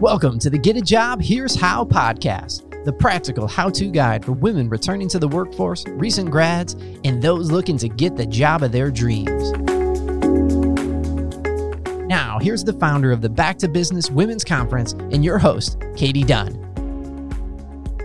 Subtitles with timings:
[0.00, 4.32] Welcome to the Get a Job Here's How podcast, the practical how to guide for
[4.32, 6.72] women returning to the workforce, recent grads,
[7.04, 9.52] and those looking to get the job of their dreams.
[12.08, 16.24] Now, here's the founder of the Back to Business Women's Conference and your host, Katie
[16.24, 16.60] Dunn.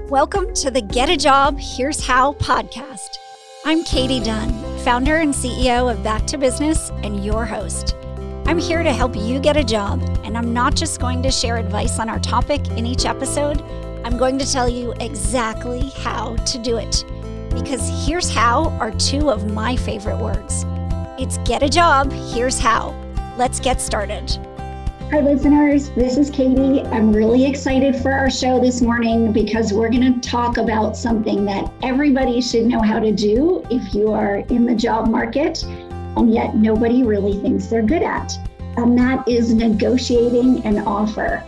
[0.09, 3.17] Welcome to the Get a Job Here's How podcast.
[3.65, 4.51] I'm Katie Dunn,
[4.85, 7.95] founder and CEO of Back to Business and your host.
[8.49, 11.57] I'm here to help you get a job, and I'm not just going to share
[11.57, 13.61] advice on our topic in each episode,
[14.03, 17.05] I'm going to tell you exactly how to do it.
[17.51, 20.65] Because here's how are two of my favorite words.
[21.19, 22.95] It's get a job, here's how.
[23.37, 24.31] Let's get started.
[25.11, 25.91] Hi, listeners.
[25.91, 26.81] This is Katie.
[26.85, 31.45] I'm really excited for our show this morning because we're going to talk about something
[31.45, 35.63] that everybody should know how to do if you are in the job market
[36.19, 38.37] and yet nobody really thinks they're good at.
[38.75, 41.43] And that is negotiating an offer.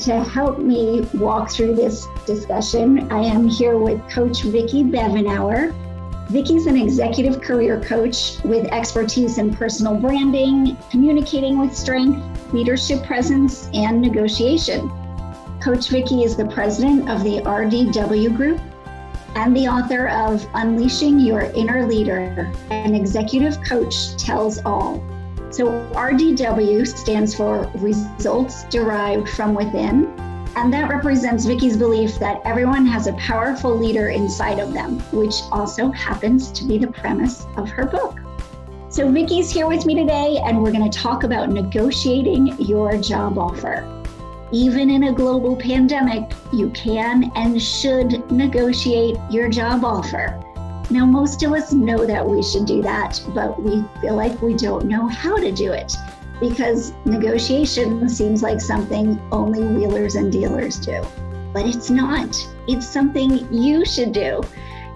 [0.00, 5.72] To help me walk through this discussion, I am here with Coach Vicki Bevenauer.
[6.30, 13.68] Vicki's an executive career coach with expertise in personal branding, communicating with strength, leadership presence,
[13.74, 14.90] and negotiation.
[15.62, 18.60] Coach Vicki is the president of the RDW Group,
[19.34, 25.02] and the author of Unleashing Your Inner Leader, an executive coach tells all.
[25.50, 30.06] So, RDW stands for Results Derived from Within,
[30.56, 35.34] and that represents Vicki's belief that everyone has a powerful leader inside of them, which
[35.52, 38.18] also happens to be the premise of her book.
[38.88, 43.38] So, Vicki's here with me today, and we're going to talk about negotiating your job
[43.38, 43.93] offer
[44.54, 50.40] even in a global pandemic, you can and should negotiate your job offer.
[50.90, 54.54] Now, most of us know that we should do that, but we feel like we
[54.54, 55.92] don't know how to do it
[56.38, 61.04] because negotiation seems like something only wheelers and dealers do.
[61.52, 62.36] But it's not,
[62.68, 64.40] it's something you should do.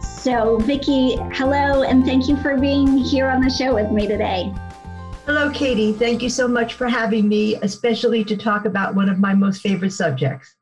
[0.01, 4.55] So, Vicki, hello, and thank you for being here on the show with me today.
[5.29, 5.93] Hello, Katie.
[5.93, 9.61] Thank you so much for having me, especially to talk about one of my most
[9.61, 10.57] favorite subjects.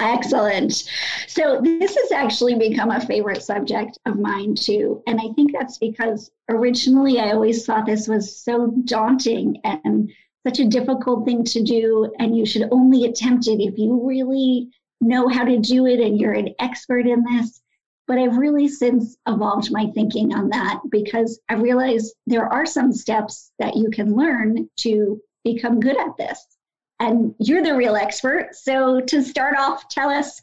[0.00, 0.90] Excellent.
[1.28, 5.00] So, this has actually become a favorite subject of mine too.
[5.06, 10.10] And I think that's because originally I always thought this was so daunting and
[10.44, 12.12] such a difficult thing to do.
[12.18, 14.70] And you should only attempt it if you really
[15.00, 17.62] know how to do it and you're an expert in this.
[18.06, 22.92] But I've really since evolved my thinking on that because I realized there are some
[22.92, 26.56] steps that you can learn to become good at this.
[27.00, 28.50] And you're the real expert.
[28.54, 30.40] So to start off, tell us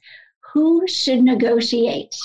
[0.53, 2.15] who should negotiate?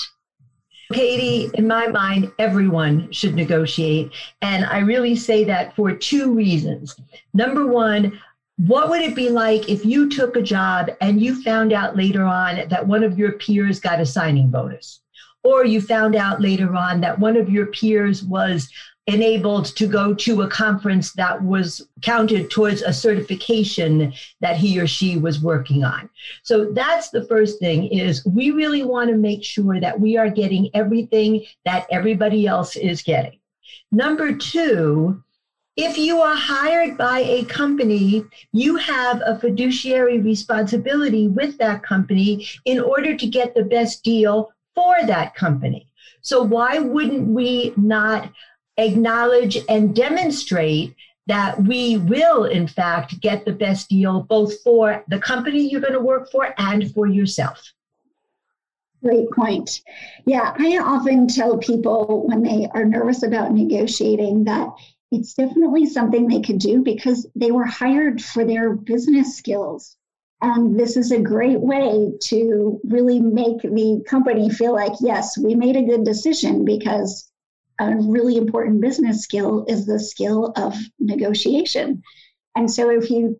[0.91, 4.11] Katie, in my mind, everyone should negotiate.
[4.41, 6.95] And I really say that for two reasons.
[7.33, 8.19] Number one,
[8.57, 12.23] what would it be like if you took a job and you found out later
[12.23, 14.99] on that one of your peers got a signing bonus?
[15.43, 18.69] Or you found out later on that one of your peers was
[19.07, 24.85] enabled to go to a conference that was counted towards a certification that he or
[24.85, 26.09] she was working on.
[26.43, 30.29] So that's the first thing is we really want to make sure that we are
[30.29, 33.39] getting everything that everybody else is getting.
[33.91, 35.23] Number two
[35.81, 42.49] if you are hired by a company, you have a fiduciary responsibility with that company
[42.65, 45.89] in order to get the best deal for that company.
[46.21, 48.31] So, why wouldn't we not
[48.77, 50.95] acknowledge and demonstrate
[51.27, 55.93] that we will, in fact, get the best deal both for the company you're going
[55.93, 57.73] to work for and for yourself?
[59.03, 59.81] Great point.
[60.25, 64.69] Yeah, I often tell people when they are nervous about negotiating that
[65.11, 69.97] it's definitely something they could do because they were hired for their business skills.
[70.41, 75.53] And this is a great way to really make the company feel like, yes, we
[75.53, 77.29] made a good decision because
[77.79, 82.01] a really important business skill is the skill of negotiation.
[82.55, 83.39] And so if you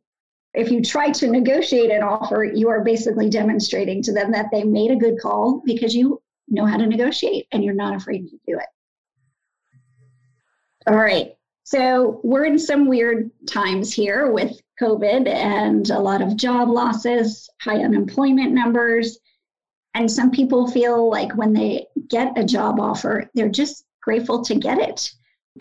[0.53, 4.63] if you try to negotiate an offer, you are basically demonstrating to them that they
[4.63, 8.39] made a good call because you know how to negotiate and you're not afraid to
[8.47, 8.65] do it.
[10.87, 11.35] All right.
[11.63, 17.49] So we're in some weird times here with COVID and a lot of job losses,
[17.61, 19.19] high unemployment numbers.
[19.93, 24.55] And some people feel like when they get a job offer, they're just grateful to
[24.55, 25.11] get it.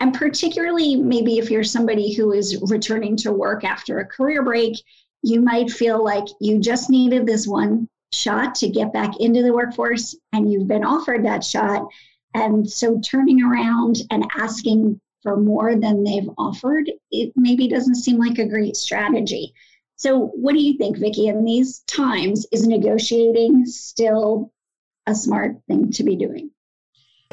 [0.01, 4.77] And particularly, maybe if you're somebody who is returning to work after a career break,
[5.23, 9.53] you might feel like you just needed this one shot to get back into the
[9.53, 11.87] workforce and you've been offered that shot.
[12.33, 18.17] And so turning around and asking for more than they've offered, it maybe doesn't seem
[18.17, 19.53] like a great strategy.
[19.95, 21.27] So, what do you think, Vicki?
[21.27, 24.53] In these times, is negotiating still
[25.07, 26.51] a smart thing to be doing?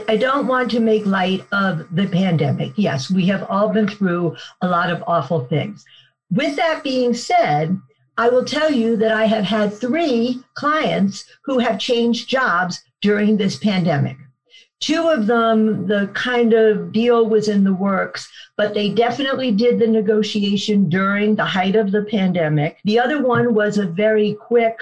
[0.08, 2.72] I don't want to make light of the pandemic.
[2.76, 5.84] Yes, we have all been through a lot of awful things.
[6.30, 7.80] With that being said,
[8.18, 13.36] I will tell you that I have had three clients who have changed jobs during
[13.36, 14.16] this pandemic.
[14.80, 19.78] Two of them, the kind of deal was in the works, but they definitely did
[19.78, 22.78] the negotiation during the height of the pandemic.
[22.84, 24.78] The other one was a very quick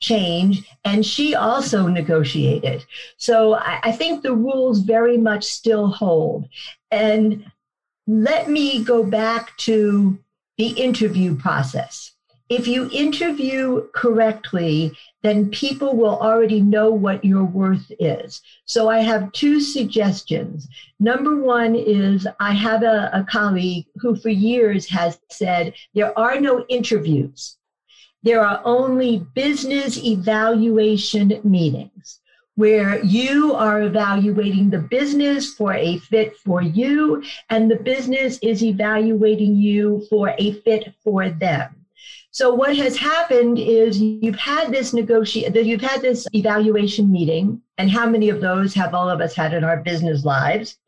[0.00, 2.84] change, and she also negotiated.
[3.18, 6.48] So I, I think the rules very much still hold.
[6.90, 7.50] And
[8.06, 10.18] let me go back to
[10.58, 12.15] the interview process
[12.48, 18.40] if you interview correctly, then people will already know what your worth is.
[18.66, 20.68] So I have two suggestions.
[21.00, 26.40] Number one is I have a, a colleague who for years has said there are
[26.40, 27.56] no interviews.
[28.22, 32.20] There are only business evaluation meetings
[32.54, 38.64] where you are evaluating the business for a fit for you and the business is
[38.64, 41.85] evaluating you for a fit for them.
[42.30, 47.90] So what has happened is you've had this negotiate you've had this evaluation meeting, and
[47.90, 50.78] how many of those have all of us had in our business lives?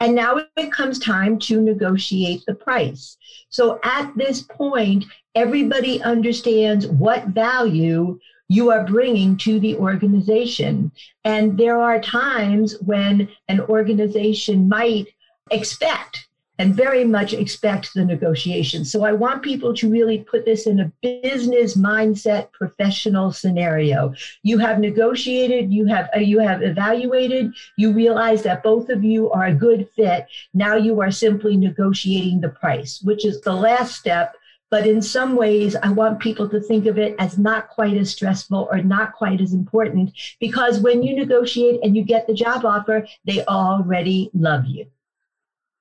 [0.00, 3.16] And now it comes time to negotiate the price.
[3.48, 5.04] So at this point,
[5.34, 8.18] everybody understands what value
[8.48, 10.92] you are bringing to the organization.
[11.24, 15.08] And there are times when an organization might
[15.50, 16.25] expect
[16.58, 18.84] and very much expect the negotiation.
[18.84, 24.14] So I want people to really put this in a business mindset professional scenario.
[24.42, 29.30] You have negotiated, you have uh, you have evaluated, you realize that both of you
[29.30, 30.26] are a good fit.
[30.54, 34.34] Now you are simply negotiating the price, which is the last step.
[34.68, 38.10] But in some ways, I want people to think of it as not quite as
[38.10, 42.64] stressful or not quite as important because when you negotiate and you get the job
[42.64, 44.86] offer, they already love you.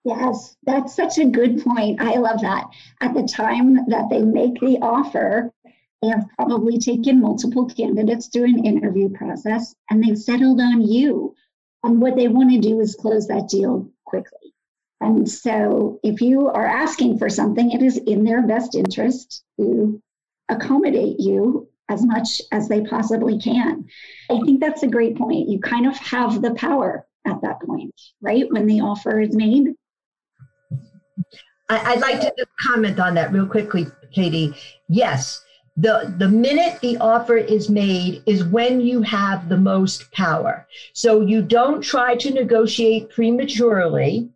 [0.06, 2.00] Yes, that's such a good point.
[2.00, 2.66] I love that.
[3.02, 5.52] At the time that they make the offer,
[6.02, 11.36] they have probably taken multiple candidates through an interview process and they've settled on you.
[11.84, 14.54] And what they want to do is close that deal quickly.
[15.02, 20.00] And so if you are asking for something, it is in their best interest to
[20.50, 23.86] accommodate you as much as they possibly can.
[24.30, 25.50] I think that's a great point.
[25.50, 28.46] You kind of have the power at that point, right?
[28.52, 29.74] When the offer is made,
[31.70, 34.54] I, would like to comment on that real quickly, Katie.
[34.88, 35.44] Yes,
[35.78, 40.68] the the minute the offer is made is when you have the most power.
[40.94, 44.30] So you don't try to negotiate prematurely.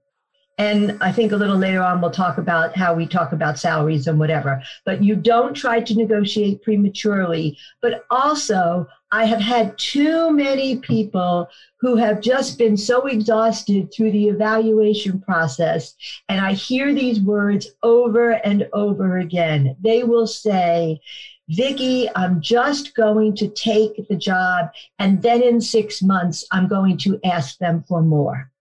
[0.57, 4.07] And I think a little later on we'll talk about how we talk about salaries
[4.07, 4.61] and whatever.
[4.83, 7.57] But you don't try to negotiate prematurely.
[7.81, 14.11] But also, I have had too many people who have just been so exhausted through
[14.11, 15.95] the evaluation process.
[16.27, 19.75] And I hear these words over and over again.
[19.81, 21.01] They will say,
[21.49, 24.69] Vicki, I'm just going to take the job,
[24.99, 28.51] and then in six months, I'm going to ask them for more.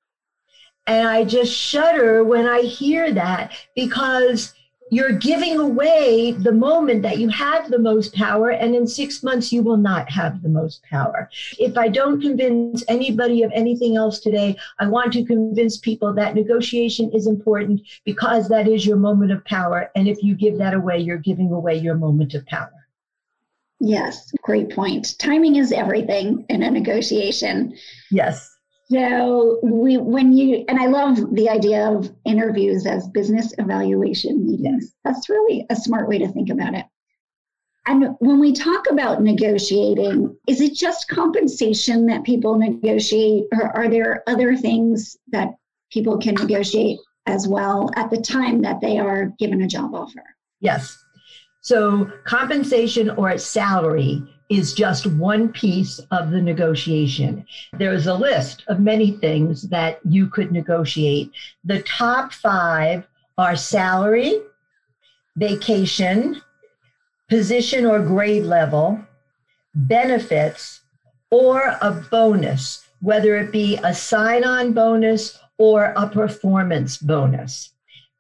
[0.87, 4.55] And I just shudder when I hear that because
[4.91, 9.53] you're giving away the moment that you have the most power, and in six months,
[9.53, 11.29] you will not have the most power.
[11.59, 16.35] If I don't convince anybody of anything else today, I want to convince people that
[16.35, 19.91] negotiation is important because that is your moment of power.
[19.95, 22.73] And if you give that away, you're giving away your moment of power.
[23.81, 25.19] Yes, great point.
[25.19, 27.77] Timing is everything in a negotiation.
[28.11, 28.58] Yes.
[28.91, 34.95] So we when you and I love the idea of interviews as business evaluation meetings.
[35.05, 36.87] That's really a smart way to think about it.
[37.87, 43.89] And when we talk about negotiating, is it just compensation that people negotiate, or are
[43.89, 45.55] there other things that
[45.91, 50.23] people can negotiate as well at the time that they are given a job offer?
[50.61, 51.03] Yes.
[51.63, 57.45] So compensation or salary is just one piece of the negotiation.
[57.79, 61.31] There is a list of many things that you could negotiate.
[61.65, 64.41] The top five are salary,
[65.37, 66.41] vacation,
[67.29, 68.99] position or grade level,
[69.75, 70.81] benefits,
[71.31, 77.73] or a bonus, whether it be a sign on bonus or a performance bonus.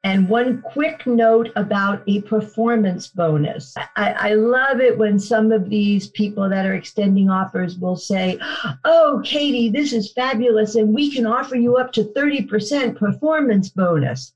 [0.04, 3.74] And one quick note about a performance bonus.
[3.96, 8.38] I, I, love it when some of these people that are extending offers will say,
[8.84, 14.32] Oh, Katie, this is fabulous, and we can offer you up to 30% performance bonus.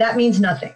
[0.00, 0.74] That means nothing.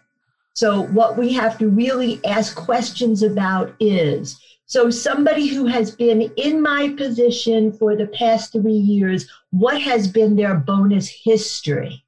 [0.55, 4.39] So, what we have to really ask questions about is
[4.73, 10.09] so, somebody who has been in my position for the past three years, what has
[10.09, 12.03] been their bonus history?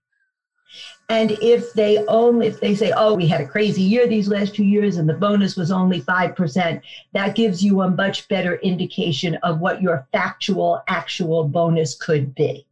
[1.09, 4.55] And if they only, if they say, oh, we had a crazy year these last
[4.55, 6.81] two years and the bonus was only 5%,
[7.13, 12.67] that gives you a much better indication of what your factual, actual bonus could be.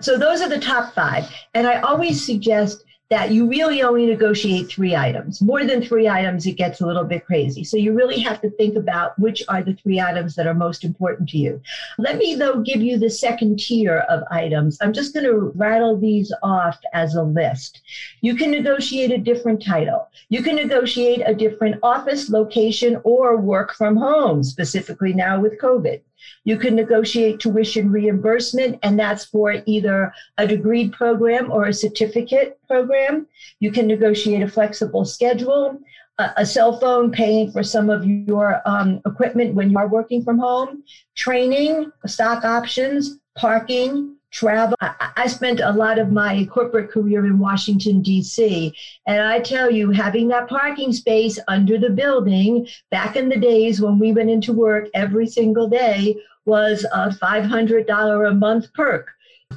[0.00, 1.28] So those are the top five.
[1.54, 5.42] And I always suggest that you really only negotiate three items.
[5.42, 7.62] More than three items, it gets a little bit crazy.
[7.62, 10.82] So you really have to think about which are the three items that are most
[10.82, 11.60] important to you.
[11.98, 14.78] Let me, though, give you the second tier of items.
[14.80, 17.82] I'm just going to rattle these off as a list.
[18.22, 20.08] You can negotiate a different title.
[20.30, 26.00] You can negotiate a different office location or work from home, specifically now with COVID.
[26.44, 32.58] You can negotiate tuition reimbursement, and that's for either a degree program or a certificate
[32.66, 33.26] program.
[33.60, 35.78] You can negotiate a flexible schedule,
[36.18, 40.22] a, a cell phone paying for some of your um, equipment when you are working
[40.22, 40.82] from home,
[41.14, 44.76] training, stock options, parking, travel.
[44.80, 48.74] I, spent a lot of my corporate career in Washington, D.C.
[49.06, 53.80] And I tell you, having that parking space under the building back in the days
[53.80, 59.10] when we went into work every single day was a $500 a month perk.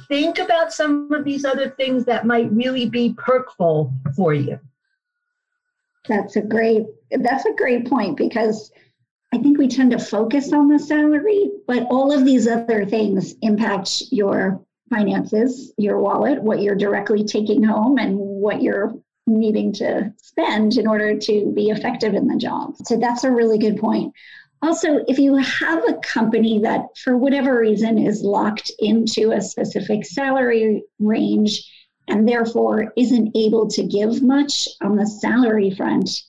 [0.08, 4.60] Think about some of these other things that might really be perkful for you.
[6.06, 8.70] That's a great that's a great point because
[9.32, 13.34] I think we tend to focus on the salary, but all of these other things
[13.42, 18.94] impact your finances, your wallet, what you're directly taking home, and what you're
[19.26, 22.76] needing to spend in order to be effective in the job.
[22.84, 24.14] So that's a really good point.
[24.62, 30.04] Also, if you have a company that, for whatever reason, is locked into a specific
[30.04, 31.70] salary range
[32.08, 36.22] and therefore isn't able to give much on the salary front,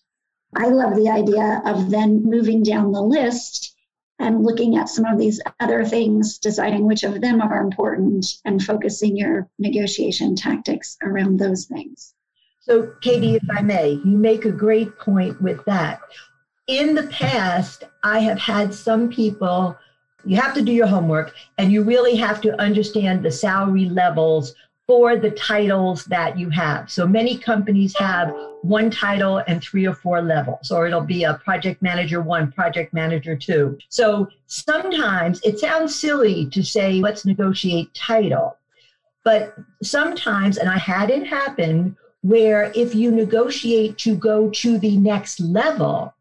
[0.55, 3.76] I love the idea of then moving down the list
[4.19, 8.63] and looking at some of these other things, deciding which of them are important, and
[8.63, 12.13] focusing your negotiation tactics around those things.
[12.59, 16.01] So, Katie, if I may, you make a great point with that.
[16.67, 19.77] In the past, I have had some people,
[20.25, 24.53] you have to do your homework and you really have to understand the salary levels
[24.87, 26.89] for the titles that you have.
[26.89, 31.33] So many companies have one title and three or four levels, or it'll be a
[31.35, 33.77] project manager one, project manager two.
[33.89, 38.57] So sometimes it sounds silly to say, let's negotiate title.
[39.25, 44.97] But sometimes, and I had it happen, where if you negotiate to go to the
[44.97, 46.13] next level,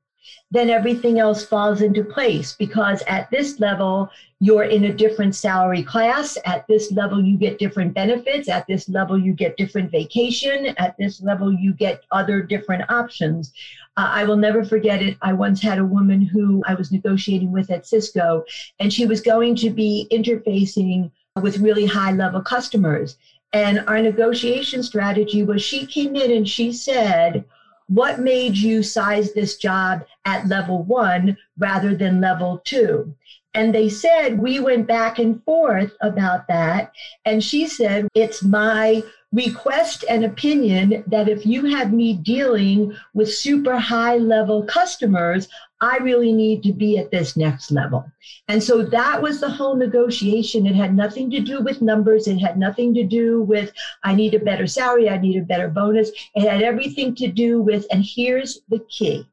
[0.56, 4.08] then everything else falls into place because at this level,
[4.40, 6.38] you're in a different salary class.
[6.44, 8.48] At this level, you get different benefits.
[8.48, 10.74] At this level, you get different vacation.
[10.78, 13.52] At this level, you get other different options.
[13.96, 15.16] Uh, I will never forget it.
[15.22, 18.44] I once had a woman who I was negotiating with at Cisco,
[18.78, 21.10] and she was going to be interfacing
[21.40, 23.16] with really high level customers.
[23.52, 27.44] And our negotiation strategy was she came in and she said,
[27.88, 33.14] what made you size this job at level one rather than level two?
[33.54, 36.92] And they said, we went back and forth about that.
[37.24, 39.02] And she said, it's my
[39.32, 45.48] request and opinion that if you have me dealing with super high level customers,
[45.80, 48.10] I really need to be at this next level.
[48.48, 50.66] And so that was the whole negotiation.
[50.66, 52.26] It had nothing to do with numbers.
[52.26, 55.10] It had nothing to do with, I need a better salary.
[55.10, 56.10] I need a better bonus.
[56.34, 59.28] It had everything to do with, and here's the key.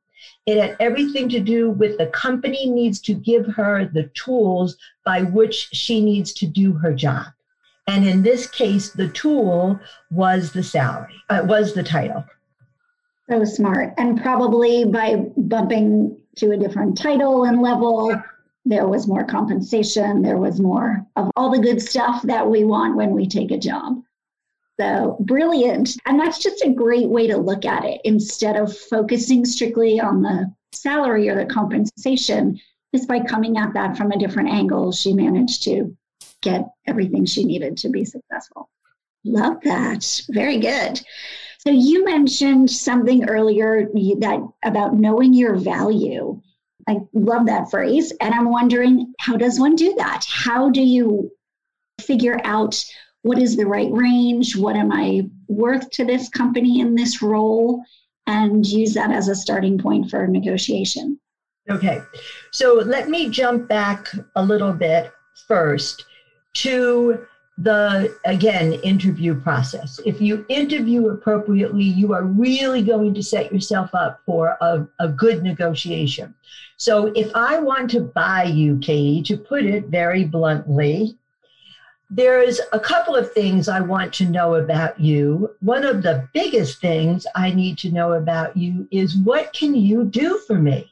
[0.46, 5.22] It had everything to do with the company needs to give her the tools by
[5.22, 7.28] which she needs to do her job.
[7.88, 9.80] And in this case, the tool
[10.12, 12.26] was the salary, uh, was the title.
[13.30, 13.94] So smart.
[13.98, 18.16] And probably by bumping to a different title and level,
[18.66, 22.96] there was more compensation, there was more of all the good stuff that we want
[22.96, 24.02] when we take a job.
[24.80, 25.98] So brilliant.
[26.06, 30.22] And that's just a great way to look at it instead of focusing strictly on
[30.22, 32.60] the salary or the compensation.
[32.96, 35.96] Just by coming at that from a different angle, she managed to
[36.42, 38.70] get everything she needed to be successful.
[39.24, 40.22] Love that.
[40.30, 41.02] Very good.
[41.66, 43.88] So you mentioned something earlier
[44.20, 46.42] that about knowing your value.
[46.90, 48.12] I love that phrase.
[48.20, 50.26] And I'm wondering, how does one do that?
[50.28, 51.32] How do you
[52.02, 52.84] figure out
[53.22, 54.58] what is the right range?
[54.58, 57.82] What am I worth to this company in this role?
[58.28, 61.18] And use that as a starting point for negotiation.
[61.70, 62.02] Okay.
[62.52, 65.14] So let me jump back a little bit
[65.48, 66.06] first
[66.56, 67.26] to
[67.58, 70.00] the again interview process.
[70.06, 75.08] If you interview appropriately you are really going to set yourself up for a, a
[75.08, 76.34] good negotiation.
[76.78, 81.16] So if i want to buy you katie to put it very bluntly
[82.10, 85.56] there's a couple of things i want to know about you.
[85.60, 90.06] One of the biggest things i need to know about you is what can you
[90.06, 90.92] do for me?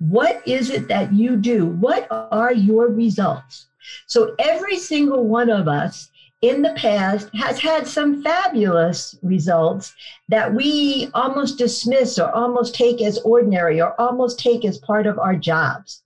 [0.00, 1.66] What is it that you do?
[1.66, 3.66] What are your results
[4.06, 6.10] so every single one of us
[6.42, 9.94] in the past has had some fabulous results
[10.28, 15.18] that we almost dismiss or almost take as ordinary or almost take as part of
[15.18, 16.02] our jobs.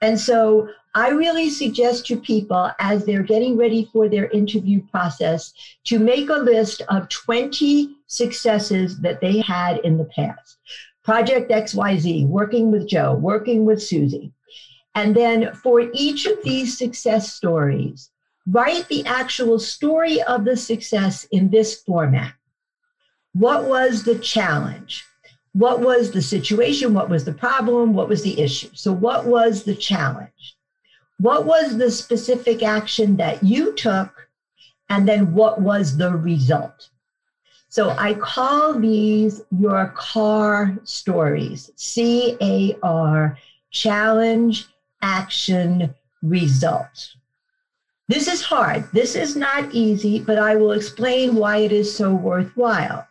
[0.00, 5.52] And so I really suggest to people as they're getting ready for their interview process
[5.84, 10.58] to make a list of 20 successes that they had in the past.
[11.02, 14.32] Project XYZ, working with Joe, working with Susie.
[14.94, 18.10] And then for each of these success stories,
[18.46, 22.34] write the actual story of the success in this format.
[23.32, 25.04] What was the challenge?
[25.54, 26.94] What was the situation?
[26.94, 27.94] What was the problem?
[27.94, 28.70] What was the issue?
[28.74, 30.56] So, what was the challenge?
[31.18, 34.28] What was the specific action that you took?
[34.88, 36.90] And then, what was the result?
[37.68, 43.38] So, I call these your CAR stories C A R,
[43.70, 44.68] challenge,
[45.02, 47.14] action, result.
[48.08, 48.90] This is hard.
[48.92, 53.06] This is not easy, but I will explain why it is so worthwhile.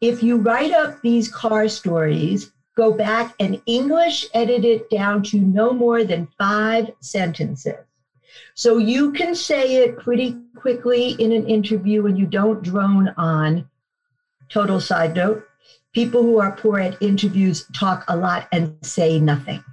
[0.00, 5.38] If you write up these car stories, go back and English edit it down to
[5.38, 7.74] no more than five sentences.
[8.54, 13.68] So you can say it pretty quickly in an interview and you don't drone on.
[14.48, 15.46] Total side note
[15.92, 19.64] people who are poor at interviews talk a lot and say nothing.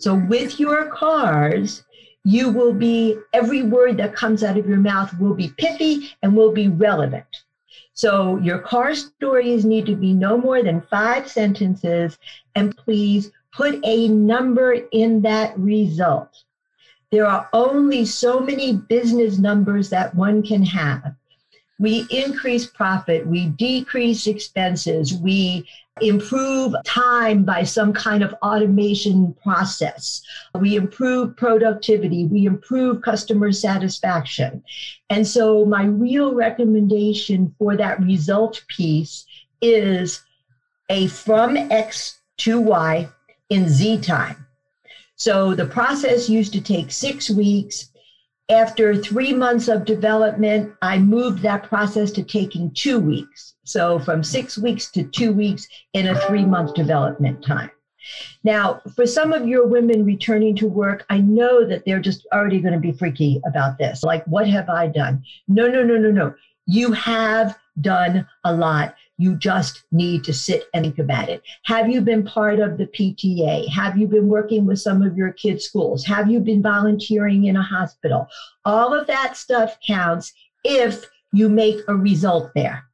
[0.00, 1.84] So with your cards,
[2.24, 6.34] you will be, every word that comes out of your mouth will be pithy and
[6.34, 7.44] will be relevant.
[7.92, 12.18] So your car stories need to be no more than five sentences,
[12.54, 16.44] and please put a number in that result.
[17.10, 21.14] There are only so many business numbers that one can have
[21.80, 25.66] we increase profit, we decrease expenses, we
[26.02, 30.20] improve time by some kind of automation process,
[30.54, 34.62] we improve productivity, we improve customer satisfaction.
[35.08, 39.24] And so, my real recommendation for that result piece
[39.62, 40.22] is
[40.90, 43.08] a from X to Y
[43.48, 44.46] in Z time.
[45.20, 47.89] So the process used to take six weeks
[48.50, 53.54] after three months of development, I moved that process to taking two weeks.
[53.64, 57.70] So from six weeks to two weeks in a three month development time.
[58.42, 62.60] Now, for some of your women returning to work, I know that they're just already
[62.60, 64.02] going to be freaky about this.
[64.02, 65.22] Like, what have I done?
[65.46, 66.34] No, no, no, no, no.
[66.66, 68.94] You have done a lot.
[69.20, 71.42] You just need to sit and think about it.
[71.64, 73.68] Have you been part of the PTA?
[73.68, 76.06] Have you been working with some of your kids' schools?
[76.06, 78.28] Have you been volunteering in a hospital?
[78.64, 80.32] All of that stuff counts
[80.64, 81.04] if
[81.34, 82.84] you make a result there.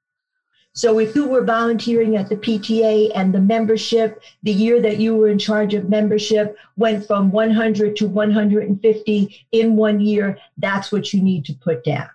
[0.73, 5.15] So if you were volunteering at the PTA and the membership, the year that you
[5.15, 11.13] were in charge of membership went from 100 to 150 in one year, that's what
[11.13, 12.09] you need to put down.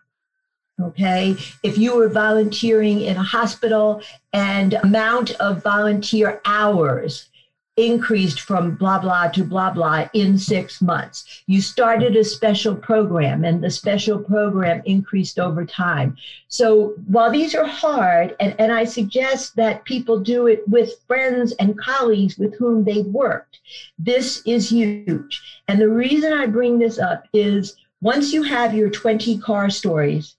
[0.82, 1.38] Okay.
[1.64, 4.02] If you were volunteering in a hospital
[4.34, 7.30] and amount of volunteer hours
[7.78, 11.44] increased from blah blah to blah blah in six months.
[11.48, 16.18] You started a special program and the special program increased over time.
[16.50, 21.54] So while these are hard, and, and I suggest that people do it with friends
[21.54, 23.60] and colleagues with whom they've worked,
[23.98, 25.42] this is huge.
[25.68, 30.36] And the reason I bring this up is once you have your 20 car stories,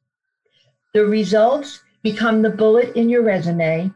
[0.92, 3.90] the results become the bullet in your resume.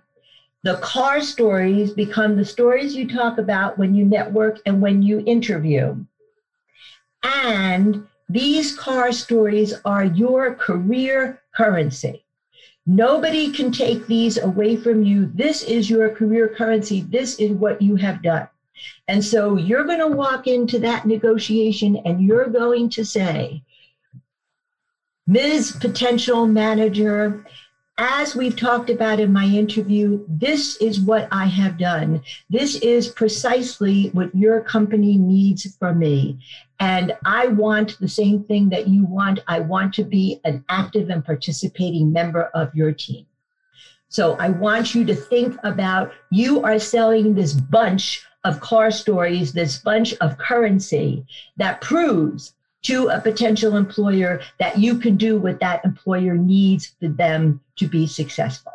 [0.63, 5.23] The car stories become the stories you talk about when you network and when you
[5.27, 6.05] interview.
[7.23, 12.25] And these car stories are your career currency.
[12.87, 15.31] Nobody can take these away from you.
[15.35, 17.03] This is your career currency.
[17.03, 18.49] This is what you have done.
[19.09, 23.63] And so you're going to walk into that negotiation and you're going to say,
[25.29, 25.73] Ms.
[25.81, 27.45] Potential Manager,
[27.99, 32.23] as we've talked about in my interview, this is what I have done.
[32.49, 36.39] This is precisely what your company needs from me.
[36.79, 39.41] And I want the same thing that you want.
[39.49, 43.27] I want to be an active and participating member of your team.
[44.09, 49.53] So I want you to think about you are selling this bunch of car stories,
[49.53, 52.53] this bunch of currency that proves
[52.87, 57.89] to a potential employer that you can do what that employer needs for them to
[57.89, 58.73] be successful.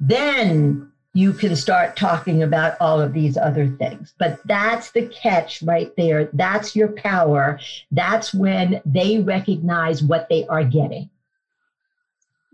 [0.00, 4.14] Then you can start talking about all of these other things.
[4.18, 6.30] But that's the catch right there.
[6.32, 7.60] That's your power.
[7.90, 11.10] That's when they recognize what they are getting.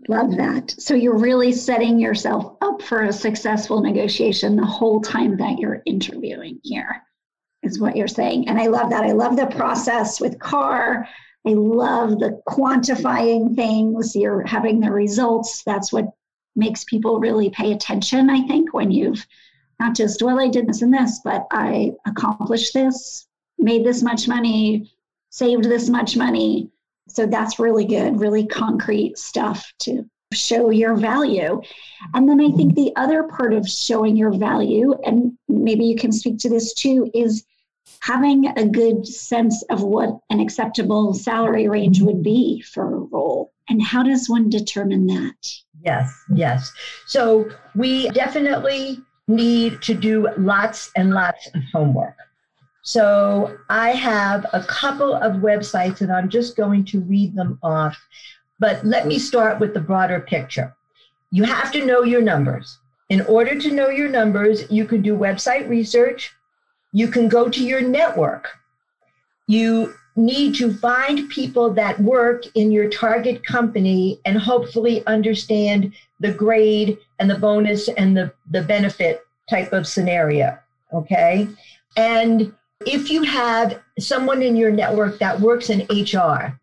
[0.07, 0.75] Love that.
[0.77, 5.81] So you're really setting yourself up for a successful negotiation the whole time that you're
[5.85, 7.01] interviewing here,
[7.69, 8.47] is what you're saying.
[8.47, 9.03] And I love that.
[9.03, 11.07] I love the process with CAR.
[11.47, 14.15] I love the quantifying things.
[14.15, 15.63] You're having the results.
[15.63, 16.11] That's what
[16.55, 19.25] makes people really pay attention, I think, when you've
[19.79, 23.27] not just, well, I did this and this, but I accomplished this,
[23.57, 24.91] made this much money,
[25.29, 26.69] saved this much money.
[27.07, 31.61] So that's really good, really concrete stuff to show your value.
[32.13, 36.11] And then I think the other part of showing your value, and maybe you can
[36.11, 37.45] speak to this too, is
[38.01, 43.51] having a good sense of what an acceptable salary range would be for a role.
[43.69, 45.53] And how does one determine that?
[45.83, 46.71] Yes, yes.
[47.05, 52.15] So we definitely need to do lots and lots of homework.
[52.81, 57.97] So I have a couple of websites and I'm just going to read them off.
[58.59, 60.75] But let me start with the broader picture.
[61.31, 62.79] You have to know your numbers.
[63.09, 66.33] In order to know your numbers, you can do website research.
[66.91, 68.49] You can go to your network.
[69.47, 76.31] You need to find people that work in your target company and hopefully understand the
[76.31, 80.57] grade and the bonus and the, the benefit type of scenario.
[80.93, 81.47] Okay.
[81.95, 82.53] And
[82.85, 86.59] if you have someone in your network that works in HR,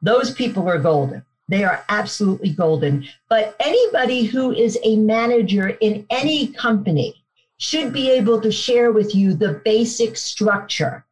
[0.00, 1.24] those people are golden.
[1.48, 3.06] They are absolutely golden.
[3.28, 7.21] But anybody who is a manager in any company
[7.62, 11.04] should be able to share with you the basic structure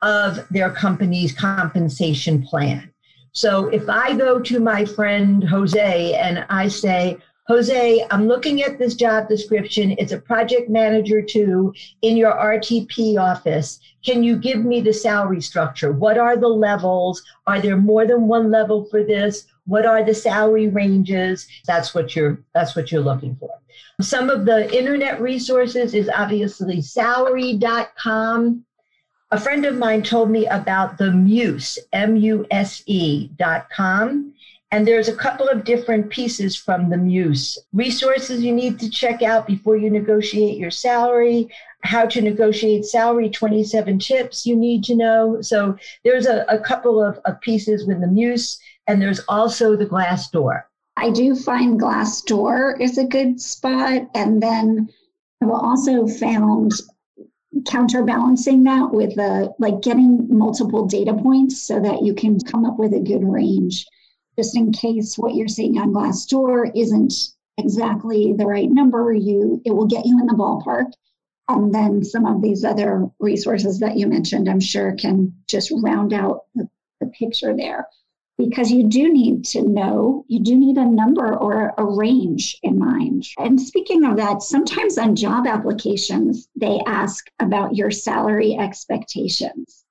[0.00, 2.90] of their company's compensation plan.
[3.32, 8.78] So if I go to my friend Jose and I say, Jose, I'm looking at
[8.78, 9.96] this job description.
[9.98, 13.78] It's a project manager two in your RTP office.
[14.02, 15.92] Can you give me the salary structure?
[15.92, 17.22] What are the levels?
[17.46, 19.44] Are there more than one level for this?
[19.68, 21.46] What are the salary ranges?
[21.66, 23.50] That's what you're that's what you're looking for.
[24.00, 28.64] Some of the internet resources is obviously salary.com
[29.30, 34.32] a friend of mine told me about the Muse, M U S E dot com.
[34.70, 39.22] And there's a couple of different pieces from the Muse resources you need to check
[39.22, 41.50] out before you negotiate your salary,
[41.82, 45.42] how to negotiate salary, 27 tips you need to know.
[45.42, 49.86] So there's a, a couple of, of pieces with the Muse, and there's also the
[49.86, 50.62] Glassdoor.
[50.96, 54.08] I do find Glassdoor is a good spot.
[54.14, 54.88] And then
[55.40, 56.72] I've also found
[57.66, 62.78] counterbalancing that with uh, like getting multiple data points so that you can come up
[62.78, 63.86] with a good range
[64.36, 67.12] just in case what you're seeing on Glassdoor isn't
[67.56, 70.92] exactly the right number you it will get you in the ballpark
[71.48, 76.12] and then some of these other resources that you mentioned i'm sure can just round
[76.12, 76.68] out the,
[77.00, 77.84] the picture there
[78.38, 82.78] because you do need to know, you do need a number or a range in
[82.78, 83.26] mind.
[83.36, 89.84] And speaking of that, sometimes on job applications, they ask about your salary expectations.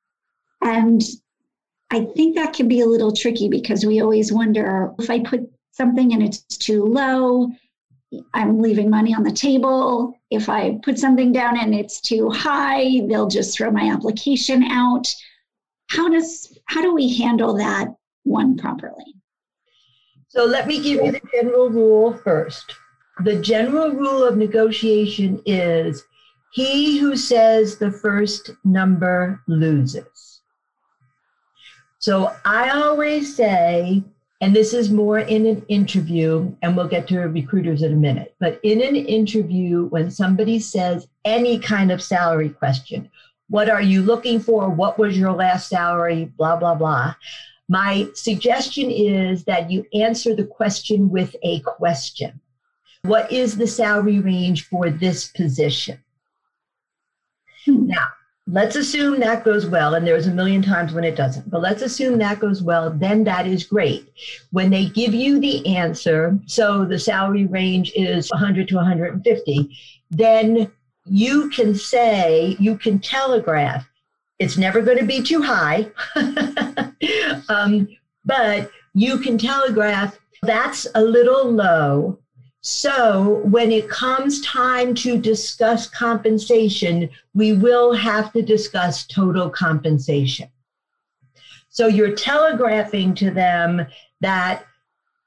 [0.62, 1.04] And
[1.92, 5.42] I think that can be a little tricky because we always wonder if I put
[5.72, 7.52] something and it's too low,
[8.34, 10.18] I'm leaving money on the table.
[10.32, 15.14] If I put something down and it's too high, they'll just throw my application out.
[15.90, 17.90] How does how do we handle that
[18.28, 19.16] one properly.
[20.28, 22.76] So let me give you the general rule first.
[23.24, 26.04] The general rule of negotiation is
[26.52, 30.42] he who says the first number loses.
[32.00, 34.04] So I always say,
[34.42, 38.36] and this is more in an interview, and we'll get to recruiters in a minute,
[38.40, 43.10] but in an interview, when somebody says any kind of salary question,
[43.50, 44.70] what are you looking for?
[44.70, 46.26] What was your last salary?
[46.38, 47.16] Blah, blah, blah.
[47.70, 52.40] My suggestion is that you answer the question with a question.
[53.04, 56.00] What is the salary range for this position?
[57.66, 57.88] Hmm.
[57.88, 58.08] Now,
[58.48, 61.82] let's assume that goes well, and there's a million times when it doesn't, but let's
[61.82, 64.12] assume that goes well, then that is great.
[64.52, 69.78] When they give you the answer, so the salary range is 100 to 150,
[70.10, 70.72] then
[71.06, 73.86] you can say, you can telegraph,
[74.40, 75.90] it's never going to be too high,
[77.50, 77.88] um,
[78.26, 82.20] but you can telegraph that's a little low.
[82.62, 90.50] So when it comes time to discuss compensation, we will have to discuss total compensation.
[91.70, 93.86] So you're telegraphing to them
[94.22, 94.66] that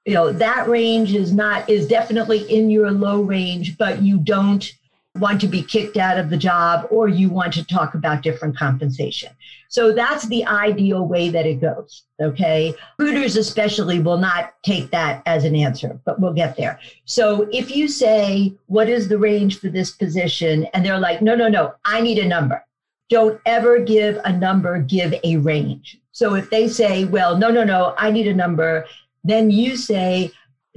[0.05, 4.71] you know that range is not is definitely in your low range, but you don't
[5.17, 8.57] want to be kicked out of the job or you want to talk about different
[8.57, 9.31] compensation.
[9.69, 12.05] So that's the ideal way that it goes.
[12.21, 12.75] Okay.
[12.99, 16.79] Recruiters, especially, will not take that as an answer, but we'll get there.
[17.05, 20.67] So if you say, What is the range for this position?
[20.75, 22.65] And they're like, No, no, no, I need a number.
[23.09, 26.01] Don't ever give a number, give a range.
[26.13, 28.87] So if they say, Well, no, no, no, I need a number,
[29.25, 30.31] then you say,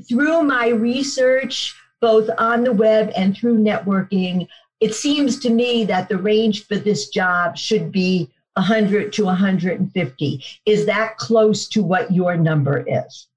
[0.08, 4.46] Through my research, both on the web and through networking,
[4.82, 10.44] it seems to me that the range for this job should be 100 to 150.
[10.66, 13.28] Is that close to what your number is?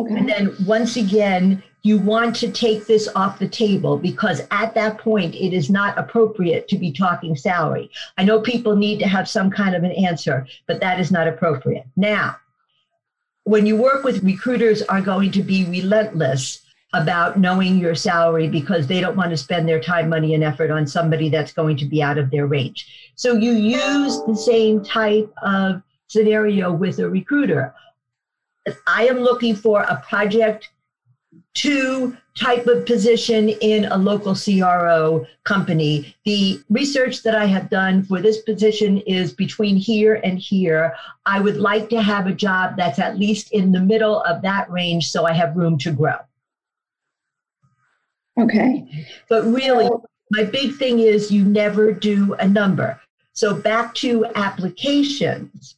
[0.00, 0.16] Okay.
[0.16, 4.98] And then once again, you want to take this off the table because at that
[4.98, 7.88] point, it is not appropriate to be talking salary.
[8.16, 11.28] I know people need to have some kind of an answer, but that is not
[11.28, 11.86] appropriate.
[11.94, 12.34] Now,
[13.44, 16.62] when you work with recruiters are going to be relentless
[16.94, 20.70] about knowing your salary because they don't want to spend their time, money, and effort
[20.70, 23.12] on somebody that's going to be out of their range.
[23.14, 27.74] So you use the same type of scenario with a recruiter.
[28.86, 30.70] I am looking for a project
[31.54, 36.14] two type of position in a local CRO company.
[36.24, 40.94] The research that I have done for this position is between here and here.
[41.26, 44.70] I would like to have a job that's at least in the middle of that
[44.70, 46.16] range so I have room to grow.
[48.38, 49.06] Okay.
[49.28, 49.88] But really,
[50.30, 53.00] my big thing is you never do a number.
[53.32, 55.76] So back to applications.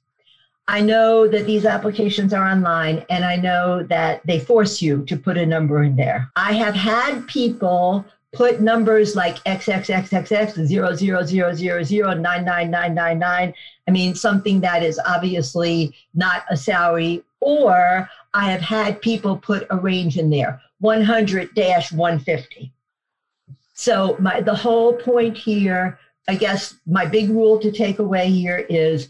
[0.68, 5.16] I know that these applications are online and I know that they force you to
[5.16, 6.30] put a number in there.
[6.36, 13.54] I have had people put numbers like XXXXX, 00000999999.
[13.88, 17.24] I mean, something that is obviously not a salary.
[17.40, 21.50] Or I have had people put a range in there 100
[21.92, 22.72] 150.
[23.74, 28.66] So my the whole point here, I guess my big rule to take away here
[28.68, 29.08] is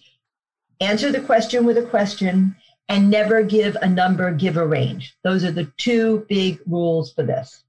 [0.80, 2.54] answer the question with a question
[2.88, 5.16] and never give a number, give a range.
[5.22, 7.64] Those are the two big rules for this.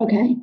[0.00, 0.36] Okay.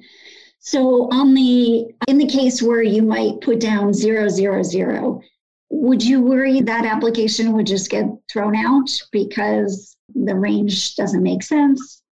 [0.59, 5.21] So on the in the case where you might put down zero zero zero,
[5.69, 11.43] would you worry that application would just get thrown out because the range doesn't make
[11.43, 12.02] sense?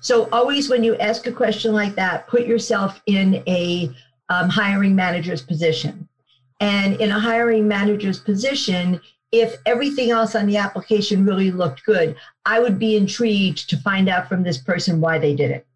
[0.00, 3.90] So always when you ask a question like that, put yourself in a
[4.28, 6.08] um, hiring manager's position.
[6.60, 12.16] And in a hiring manager's position, if everything else on the application really looked good,
[12.44, 15.66] I would be intrigued to find out from this person why they did it.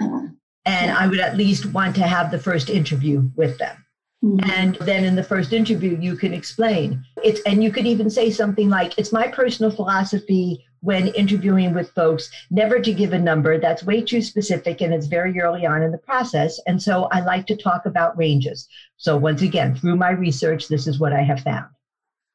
[0.00, 3.84] And I would at least want to have the first interview with them.
[4.24, 4.50] Mm-hmm.
[4.50, 8.30] And then in the first interview, you can explain it's, and you could even say
[8.30, 13.58] something like, It's my personal philosophy when interviewing with folks never to give a number.
[13.58, 16.60] That's way too specific and it's very early on in the process.
[16.66, 18.68] And so I like to talk about ranges.
[18.96, 21.66] So once again, through my research, this is what I have found.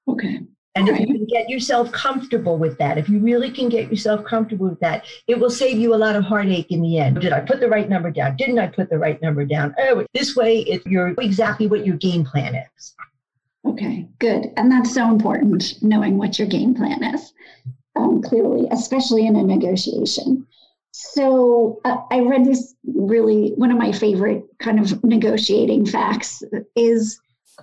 [0.07, 0.41] Okay.
[0.75, 4.25] And if you can get yourself comfortable with that, if you really can get yourself
[4.25, 7.21] comfortable with that, it will save you a lot of heartache in the end.
[7.21, 8.35] Did I put the right number down?
[8.37, 9.75] Didn't I put the right number down?
[9.77, 12.95] Oh, this way, it, you're exactly what your game plan is.
[13.65, 14.51] Okay, good.
[14.57, 17.33] And that's so important, knowing what your game plan is
[17.95, 20.47] um, clearly, especially in a negotiation.
[20.91, 26.43] So uh, I read this really, one of my favorite kind of negotiating facts
[26.75, 27.19] is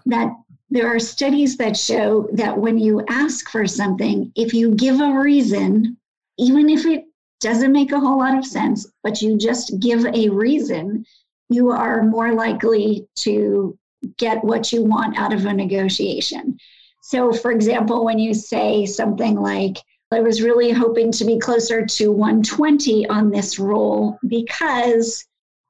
[0.06, 0.32] that
[0.70, 5.18] there are studies that show that when you ask for something, if you give a
[5.18, 5.96] reason,
[6.38, 7.04] even if it
[7.40, 11.04] doesn't make a whole lot of sense, but you just give a reason,
[11.48, 13.76] you are more likely to
[14.16, 16.58] get what you want out of a negotiation.
[17.02, 19.78] So, for example, when you say something like,
[20.12, 25.24] I was really hoping to be closer to 120 on this role because,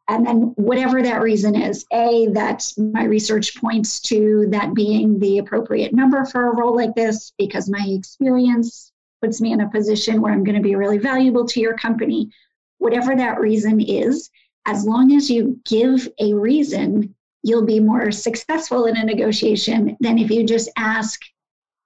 [0.09, 5.38] and then whatever that reason is, A, that my research points to that being the
[5.38, 10.22] appropriate number for a role like this because my experience puts me in a position
[10.22, 12.31] where I'm going to be really valuable to your company.
[12.79, 14.31] Whatever that reason is,
[14.64, 20.18] as long as you give a reason, you'll be more successful in a negotiation than
[20.18, 21.20] if you just ask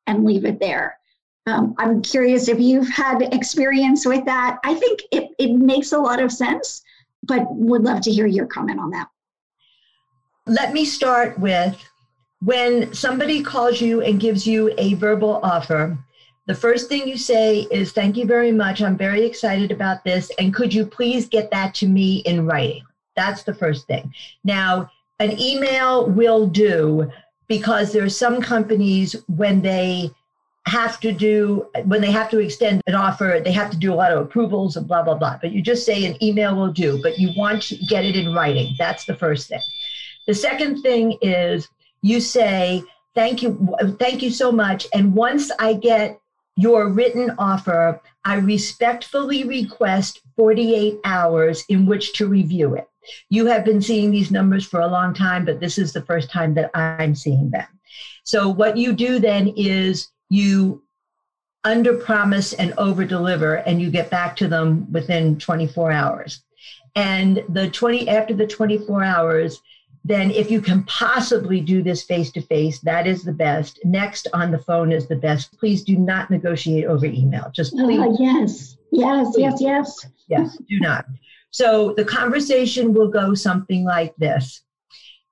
[0.06, 0.98] and leave it there.
[1.46, 4.58] Um, I'm curious if you've had experience with that.
[4.64, 6.82] I think it, it makes a lot of sense,
[7.22, 9.08] but would love to hear your comment on that.
[10.46, 11.82] Let me start with
[12.44, 15.96] when somebody calls you and gives you a verbal offer,
[16.46, 18.82] the first thing you say is, Thank you very much.
[18.82, 20.30] I'm very excited about this.
[20.38, 22.84] And could you please get that to me in writing?
[23.16, 24.12] That's the first thing.
[24.44, 27.10] Now, an email will do
[27.48, 30.10] because there are some companies when they
[30.66, 33.94] have to do when they have to extend an offer they have to do a
[33.94, 35.38] lot of approvals and blah blah blah.
[35.40, 38.34] But you just say an email will do but you want to get it in
[38.34, 38.74] writing.
[38.78, 39.60] That's the first thing.
[40.26, 41.68] The second thing is
[42.00, 42.82] you say
[43.14, 44.86] thank you thank you so much.
[44.94, 46.18] And once i get
[46.56, 52.88] your written offer i respectfully request 48 hours in which to review it.
[53.28, 56.30] You have been seeing these numbers for a long time but this is the first
[56.30, 57.66] time that i'm seeing them.
[58.24, 60.82] So what you do then is you
[61.64, 66.42] under promise and over deliver and you get back to them within 24 hours.
[66.94, 69.60] And the 20 after the 24 hours
[70.06, 73.80] then if you can possibly do this face to face that is the best.
[73.84, 75.58] Next on the phone is the best.
[75.58, 77.50] Please do not negotiate over email.
[77.54, 77.98] Just Oh, please.
[78.00, 80.06] uh, yes, yes, yes, yes.
[80.28, 81.06] yes do not.
[81.50, 84.62] So the conversation will go something like this.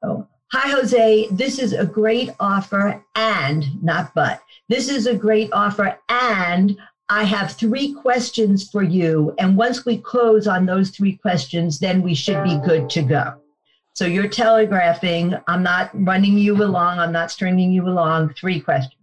[0.03, 1.29] Oh hi jose.
[1.31, 4.41] This is a great offer and not but
[4.73, 6.79] this is a great offer and
[7.11, 9.35] I have three questions for you.
[9.39, 13.35] And once we close on those three questions, then we should be good to go.
[13.93, 19.03] So you're telegraphing, I'm not running you along, I'm not stringing you along, three questions.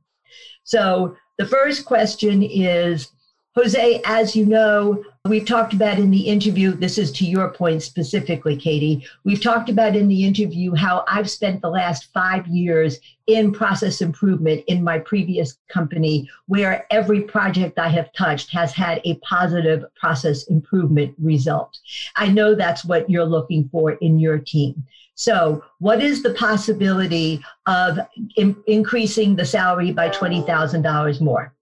[0.64, 3.12] So the first question is
[3.56, 7.84] Jose, as you know, we've talked about in the interview, this is to your point
[7.84, 9.06] specifically, Katie.
[9.24, 14.02] We've talked about in the interview how I've spent the last five years in process
[14.02, 19.86] improvement in my previous company, where every project I have touched has had a positive
[19.96, 21.78] process improvement result.
[22.16, 24.84] I know that's what you're looking for in your team.
[25.14, 28.00] So, what is the possibility of
[28.36, 31.54] in- increasing the salary by $20,000 more?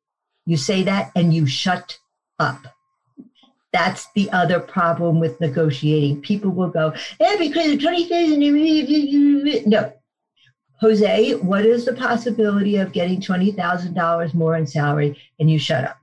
[0.46, 1.98] You say that and you shut
[2.40, 2.77] up.
[3.78, 6.22] That's the other problem with negotiating.
[6.22, 9.70] People will go, yeah, because of 20,000.
[9.70, 9.94] No.
[10.82, 15.16] Jose, what is the possibility of getting $20,000 more in salary?
[15.40, 15.98] And you shut up.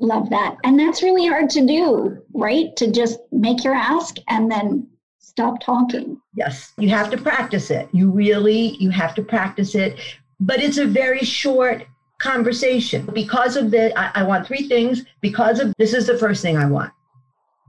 [0.00, 0.56] Love that.
[0.64, 2.74] And that's really hard to do, right?
[2.78, 4.88] To just make your ask and then
[5.20, 6.20] stop talking.
[6.34, 7.88] Yes, you have to practice it.
[7.92, 10.00] You really, you have to practice it.
[10.40, 11.86] But it's a very short
[12.18, 16.42] conversation because of the I, I, want three things because of this is the first
[16.42, 16.92] thing i want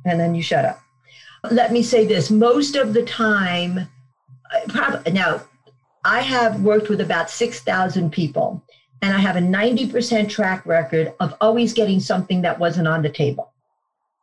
[0.05, 0.79] and then you shut up.
[1.51, 3.87] Let me say this most of the time
[5.11, 5.41] now
[6.03, 8.63] i have worked with about 6000 people
[9.01, 13.09] and i have a 90% track record of always getting something that wasn't on the
[13.09, 13.51] table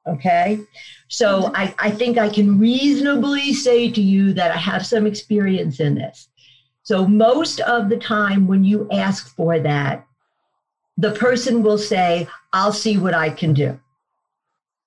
[0.04, 0.58] okay?
[1.08, 5.80] So I, I think i can reasonably say to you that i have some experience
[5.80, 6.28] in this.
[6.82, 10.06] So most of the time when you ask for that
[10.98, 13.80] the person will say, I'll see what I can do.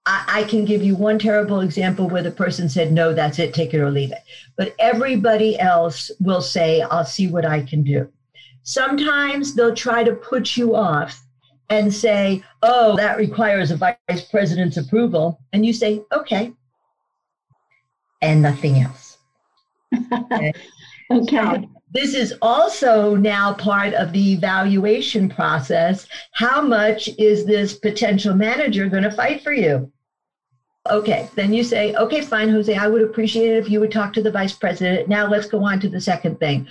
[0.06, 3.54] I, I, can give you one terrible example where the person said, No, that's it,
[3.54, 4.22] take it or leave it.
[4.56, 8.10] But everybody else will say, I'll see what I can do.
[8.64, 11.22] Sometimes they'll try to put you off
[11.70, 15.40] and say, Oh, that requires a vice president's approval.
[15.54, 16.54] And you say, Okay.
[18.22, 19.18] And nothing else.
[20.12, 20.54] Okay.
[21.12, 21.68] okay.
[21.96, 26.08] This is also now part of the evaluation process.
[26.34, 29.90] How much is this potential manager going to fight for you?
[30.90, 34.14] Okay, then you say, okay, fine, Jose, I would appreciate it if you would talk
[34.14, 35.10] to the vice president.
[35.10, 36.68] Now let's go on to the second thing.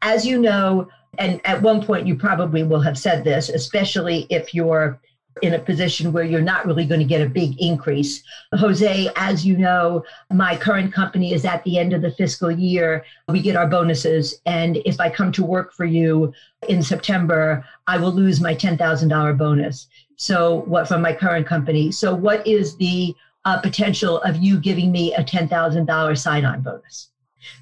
[0.00, 4.54] As you know, and at one point you probably will have said this, especially if
[4.54, 4.98] you're
[5.42, 8.22] in a position where you're not really going to get a big increase.
[8.54, 10.02] Jose, as you know,
[10.32, 13.04] my current company is at the end of the fiscal year.
[13.28, 14.40] We get our bonuses.
[14.46, 16.32] And if I come to work for you
[16.68, 19.88] in September, I will lose my $10,000 bonus.
[20.16, 21.92] So, what from my current company?
[21.92, 23.14] So, what is the
[23.48, 27.08] uh, potential of you giving me a $10,000 sign on bonus?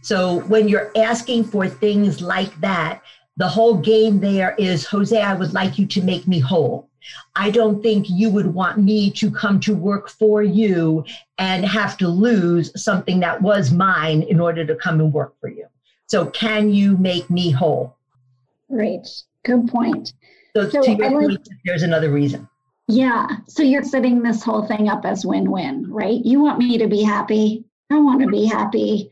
[0.03, 3.03] So, when you're asking for things like that,
[3.37, 6.89] the whole game there is Jose, I would like you to make me whole.
[7.37, 11.05] I don't think you would want me to come to work for you
[11.39, 15.49] and have to lose something that was mine in order to come and work for
[15.49, 15.67] you.
[16.09, 17.97] So, can you make me whole?
[18.69, 19.07] Great.
[19.45, 20.15] Good point.
[20.57, 22.49] So, so to your like, point, there's another reason.
[22.89, 23.39] Yeah.
[23.49, 26.25] So, you're setting this whole thing up as win win, right?
[26.25, 27.65] You want me to be happy.
[27.91, 29.11] I want to be happy.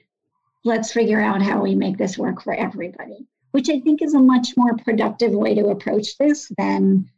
[0.65, 4.21] Let's figure out how we make this work for everybody, which I think is a
[4.21, 7.11] much more productive way to approach this than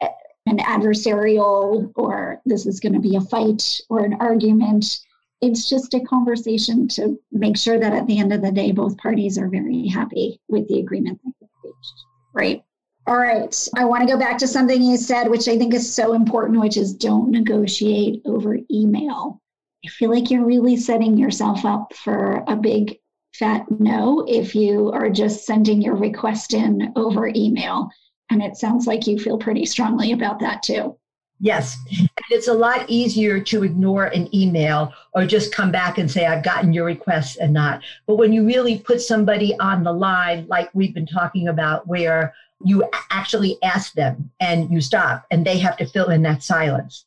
[0.00, 0.08] eh,
[0.46, 5.00] an adversarial or this is going to be a fight or an argument.
[5.40, 8.96] It's just a conversation to make sure that at the end of the day, both
[8.98, 12.04] parties are very happy with the agreement that they reached.
[12.34, 12.64] Right.
[13.06, 13.68] All right.
[13.76, 16.60] I want to go back to something you said, which I think is so important,
[16.60, 19.40] which is don't negotiate over email.
[19.84, 22.98] I feel like you're really setting yourself up for a big
[23.34, 27.90] fat no if you are just sending your request in over email
[28.32, 30.96] And it sounds like you feel pretty strongly about that too.
[31.38, 31.76] Yes.
[31.90, 36.24] And it's a lot easier to ignore an email or just come back and say,
[36.24, 37.82] I've gotten your request and not.
[38.06, 42.32] But when you really put somebody on the line, like we've been talking about, where
[42.64, 47.04] you actually ask them and you stop and they have to fill in that silence,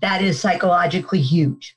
[0.00, 1.76] that is psychologically huge.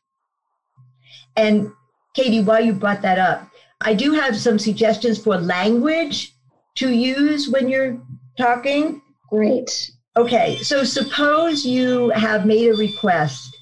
[1.35, 1.71] And
[2.13, 3.49] Katie, while you brought that up,
[3.81, 6.33] I do have some suggestions for language
[6.75, 7.99] to use when you're
[8.37, 9.01] talking.
[9.29, 9.91] Great.
[10.15, 13.57] Okay, so suppose you have made a request,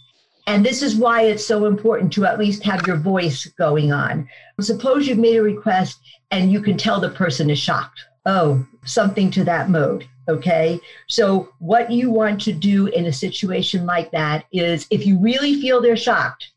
[0.48, 4.28] and this is why it's so important to at least have your voice going on.
[4.60, 5.98] Suppose you've made a request
[6.30, 8.02] and you can tell the person is shocked.
[8.26, 10.08] Oh, something to that mode.
[10.28, 10.80] Okay.
[11.08, 15.60] So, what you want to do in a situation like that is if you really
[15.60, 16.52] feel they're shocked,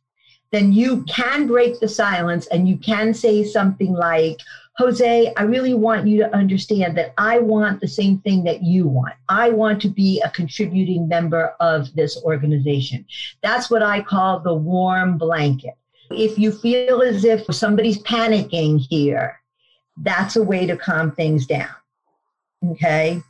[0.52, 4.38] then you can break the silence and you can say something like,
[4.76, 8.86] Jose, I really want you to understand that I want the same thing that you
[8.86, 9.14] want.
[9.28, 13.06] I want to be a contributing member of this organization.
[13.42, 15.74] That's what I call the warm blanket.
[16.10, 19.40] If you feel as if somebody's panicking here,
[19.98, 21.74] that's a way to calm things down.
[22.70, 23.22] Okay.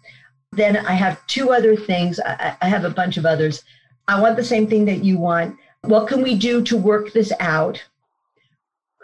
[0.53, 2.21] Then I have two other things.
[2.21, 3.63] I, I have a bunch of others.
[4.07, 5.57] I want the same thing that you want.
[5.83, 7.83] What can we do to work this out?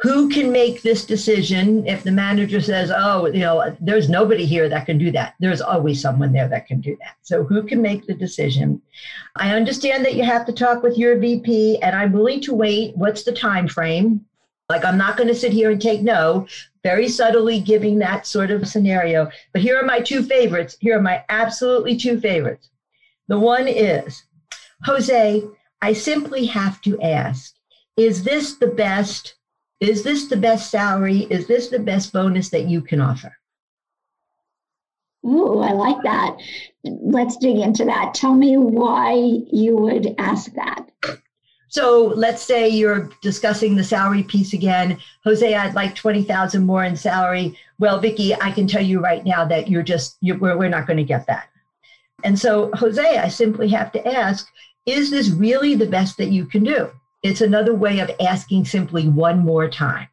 [0.01, 4.69] who can make this decision if the manager says oh you know there's nobody here
[4.69, 7.83] that can do that there's always someone there that can do that so who can
[7.83, 8.81] make the decision
[9.37, 12.97] i understand that you have to talk with your vp and i'm willing to wait
[12.97, 14.25] what's the time frame
[14.71, 16.47] like i'm not going to sit here and take no
[16.83, 21.03] very subtly giving that sort of scenario but here are my two favorites here are
[21.03, 22.71] my absolutely two favorites
[23.29, 24.25] the one is
[24.85, 25.43] jose
[25.83, 27.55] i simply have to ask
[27.97, 29.35] is this the best
[29.81, 31.21] is this the best salary?
[31.31, 33.35] Is this the best bonus that you can offer?
[35.25, 36.37] Ooh, I like that.
[36.85, 38.13] Let's dig into that.
[38.15, 40.91] Tell me why you would ask that.
[41.71, 44.99] So let's say you're discussing the salary piece again.
[45.23, 47.57] Jose, I'd like 20,000 more in salary.
[47.79, 50.89] Well, Vickie, I can tell you right now that you're just, you're, we're, we're not
[50.89, 51.49] going to get that.
[52.25, 54.51] And so, Jose, I simply have to ask,
[54.85, 56.91] is this really the best that you can do?
[57.23, 60.09] It's another way of asking simply one more time.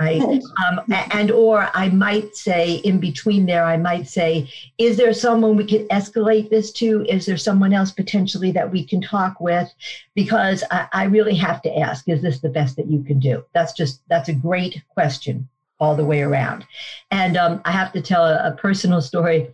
[0.00, 0.22] Right.
[0.22, 4.48] Um, and or I might say in between there, I might say,
[4.78, 7.04] is there someone we could escalate this to?
[7.08, 9.68] Is there someone else potentially that we can talk with?
[10.14, 13.44] Because I, I really have to ask, is this the best that you can do?
[13.52, 15.48] That's just, that's a great question
[15.80, 16.64] all the way around.
[17.10, 19.50] And um, I have to tell a, a personal story.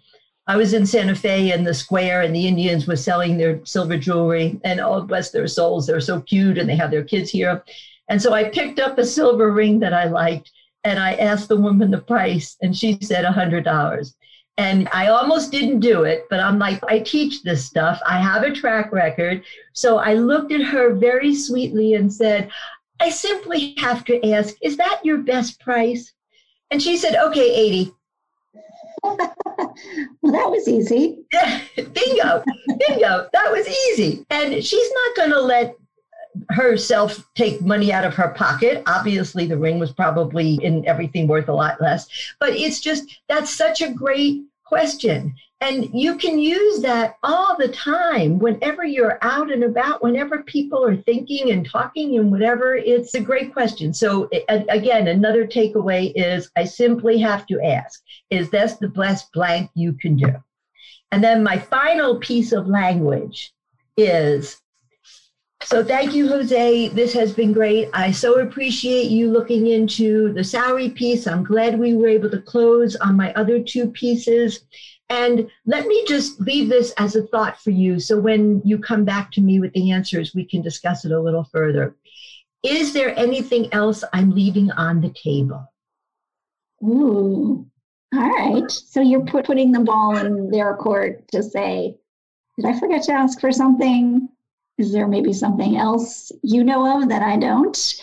[0.46, 3.96] I was in Santa Fe in the square, and the Indians were selling their silver
[3.96, 4.60] jewelry.
[4.62, 7.64] And oh, bless their souls, they're so cute, and they have their kids here.
[8.08, 10.50] And so I picked up a silver ring that I liked,
[10.84, 14.14] and I asked the woman the price, and she said a hundred dollars.
[14.58, 18.00] And I almost didn't do it, but I'm like, I teach this stuff.
[18.06, 19.44] I have a track record.
[19.74, 22.50] So I looked at her very sweetly and said,
[22.98, 26.12] I simply have to ask, is that your best price?
[26.70, 27.92] And she said, okay, 80.
[29.02, 29.18] well,
[30.32, 31.18] that was easy.
[31.76, 32.42] bingo,
[32.78, 33.28] bingo.
[33.32, 34.24] That was easy.
[34.30, 35.76] And she's not going to let
[36.50, 38.82] herself take money out of her pocket.
[38.86, 42.08] Obviously, the ring was probably in everything worth a lot less.
[42.40, 45.34] But it's just that's such a great question.
[45.62, 50.84] And you can use that all the time whenever you're out and about, whenever people
[50.84, 52.76] are thinking and talking and whatever.
[52.76, 53.94] It's a great question.
[53.94, 59.70] So, again, another takeaway is I simply have to ask is this the best blank
[59.74, 60.34] you can do?
[61.10, 63.54] And then my final piece of language
[63.96, 64.60] is
[65.66, 66.88] so thank you, Jose.
[66.88, 67.88] This has been great.
[67.92, 71.26] I so appreciate you looking into the salary piece.
[71.26, 74.64] I'm glad we were able to close on my other two pieces.
[75.08, 77.98] And let me just leave this as a thought for you.
[77.98, 81.20] So when you come back to me with the answers, we can discuss it a
[81.20, 81.96] little further.
[82.62, 85.68] Is there anything else I'm leaving on the table?
[86.84, 87.66] Ooh,
[88.14, 88.70] all right.
[88.70, 91.96] So you're putting the ball in their court to say,
[92.56, 94.28] did I forget to ask for something?
[94.78, 97.94] Is there maybe something else you know of that I don't?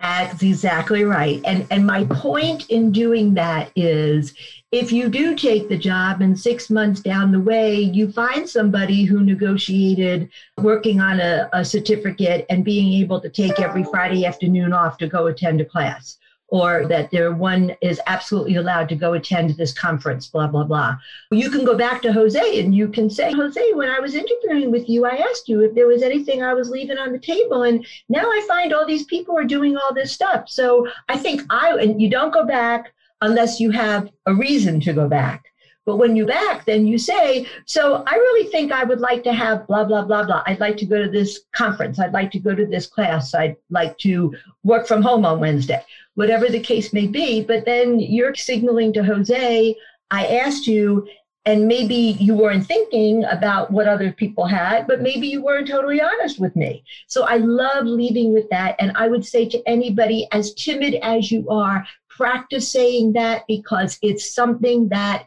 [0.00, 1.40] That's exactly right.
[1.44, 4.34] And and my point in doing that is
[4.70, 9.04] if you do take the job and six months down the way, you find somebody
[9.04, 10.28] who negotiated
[10.58, 15.08] working on a, a certificate and being able to take every Friday afternoon off to
[15.08, 19.72] go attend a class or that their one is absolutely allowed to go attend this
[19.72, 20.96] conference, blah, blah, blah.
[21.32, 24.70] You can go back to Jose and you can say, Jose, when I was interviewing
[24.70, 27.64] with you, I asked you if there was anything I was leaving on the table.
[27.64, 30.48] And now I find all these people are doing all this stuff.
[30.48, 32.92] So I think I, and you don't go back
[33.22, 35.46] unless you have a reason to go back.
[35.86, 39.32] But when you back, then you say, So I really think I would like to
[39.32, 40.42] have blah, blah, blah, blah.
[40.44, 42.00] I'd like to go to this conference.
[42.00, 43.34] I'd like to go to this class.
[43.34, 44.34] I'd like to
[44.64, 45.80] work from home on Wednesday,
[46.16, 47.42] whatever the case may be.
[47.42, 49.76] But then you're signaling to Jose,
[50.10, 51.06] I asked you,
[51.44, 56.02] and maybe you weren't thinking about what other people had, but maybe you weren't totally
[56.02, 56.82] honest with me.
[57.06, 58.74] So I love leading with that.
[58.80, 63.98] And I would say to anybody, as timid as you are, practice saying that because
[64.02, 65.26] it's something that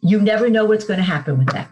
[0.00, 1.70] you never know what's going to happen with that.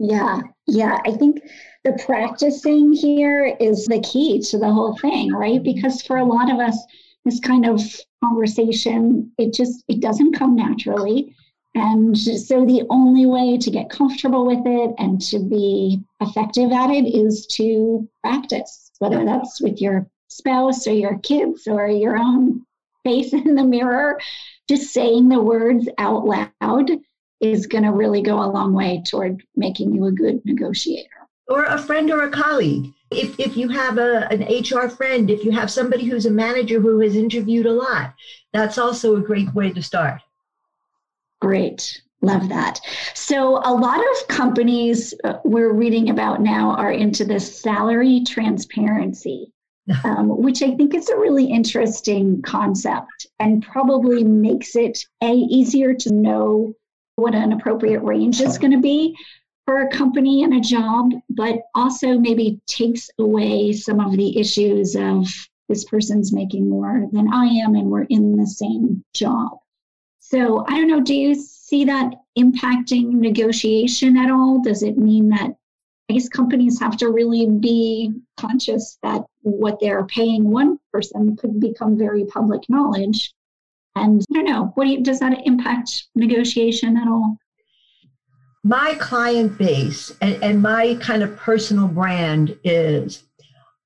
[0.00, 0.98] Yeah, yeah.
[1.06, 1.40] I think
[1.84, 5.62] the practicing here is the key to the whole thing, right?
[5.62, 6.76] Because for a lot of us,
[7.24, 7.80] this kind of
[8.22, 11.34] conversation, it just it doesn't come naturally.
[11.74, 16.90] And so the only way to get comfortable with it and to be effective at
[16.90, 22.66] it is to practice, whether that's with your spouse or your kids or your own
[23.04, 24.20] face in the mirror.
[24.68, 26.90] Just saying the words out loud
[27.40, 31.08] is going to really go a long way toward making you a good negotiator.
[31.48, 32.92] Or a friend or a colleague.
[33.12, 36.80] If, if you have a, an HR friend, if you have somebody who's a manager
[36.80, 38.14] who has interviewed a lot,
[38.52, 40.20] that's also a great way to start.
[41.40, 42.02] Great.
[42.20, 42.80] Love that.
[43.14, 49.52] So, a lot of companies uh, we're reading about now are into this salary transparency,
[50.04, 55.94] um, which I think is a really interesting concept and probably makes it a easier
[55.94, 56.74] to know
[57.16, 59.16] what an appropriate range is going to be
[59.64, 64.96] for a company and a job, but also maybe takes away some of the issues
[64.96, 65.28] of
[65.68, 69.58] this person's making more than I am and we're in the same job.
[70.18, 74.62] So I don't know, do you see that impacting negotiation at all?
[74.62, 75.54] Does it mean that
[76.10, 81.60] I guess companies have to really be conscious that what they're paying one person could
[81.60, 83.32] become very public knowledge?
[83.94, 87.36] And I don't know, what do you, does that impact negotiation at all?
[88.64, 93.24] My client base and, and my kind of personal brand is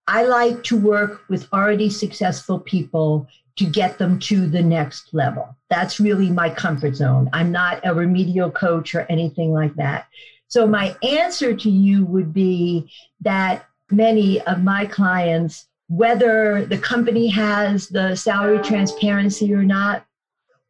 [0.06, 5.56] I like to work with already successful people to get them to the next level.
[5.70, 7.30] That's really my comfort zone.
[7.32, 10.06] I'm not a remedial coach or anything like that.
[10.48, 12.90] So, my answer to you would be
[13.22, 20.06] that many of my clients, whether the company has the salary transparency or not,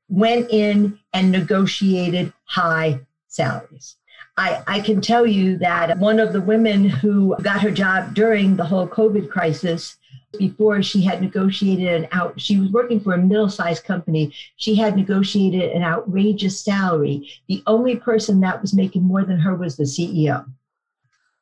[0.08, 3.00] went in and negotiated high
[3.36, 3.96] salaries.
[4.38, 8.56] I, I can tell you that one of the women who got her job during
[8.56, 9.96] the whole COVID crisis
[10.38, 14.34] before she had negotiated an out she was working for a middle-sized company.
[14.56, 17.30] She had negotiated an outrageous salary.
[17.48, 20.44] The only person that was making more than her was the ceo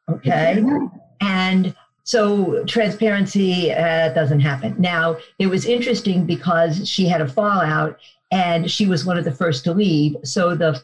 [0.09, 0.65] okay?
[1.21, 1.75] And
[2.05, 4.75] so transparency uh, doesn't happen.
[4.79, 7.99] Now it was interesting because she had a fallout
[8.35, 10.16] and she was one of the first to leave.
[10.24, 10.82] So the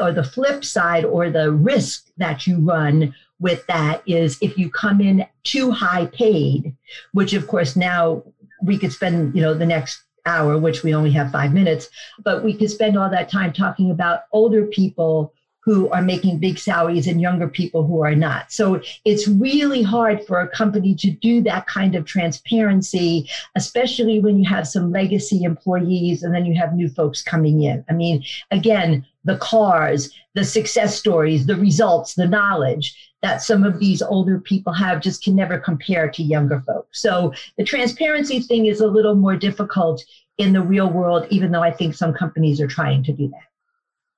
[0.00, 4.70] or the flip side or the risk that you run with that is if you
[4.70, 6.76] come in too high paid,
[7.12, 8.22] which of course now
[8.62, 11.88] we could spend, you know, the next hour, which we only have five minutes,
[12.22, 15.34] but we could spend all that time talking about older people
[15.64, 18.50] who are making big salaries and younger people who are not.
[18.50, 24.38] So it's really hard for a company to do that kind of transparency, especially when
[24.38, 27.84] you have some legacy employees and then you have new folks coming in.
[27.88, 33.78] I mean, again, the cars, the success stories, the results, the knowledge that some of
[33.78, 37.00] these older people have just can never compare to younger folks.
[37.00, 40.04] So the transparency thing is a little more difficult
[40.38, 43.51] in the real world, even though I think some companies are trying to do that.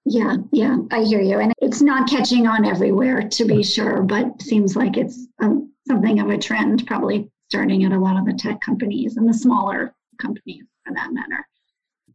[0.07, 1.39] Yeah, yeah, I hear you.
[1.39, 6.21] And it's not catching on everywhere to be sure, but seems like it's um, something
[6.21, 9.95] of a trend, probably starting at a lot of the tech companies and the smaller
[10.21, 11.47] companies for that matter.